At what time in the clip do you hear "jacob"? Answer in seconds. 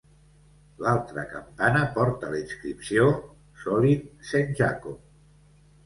4.65-5.03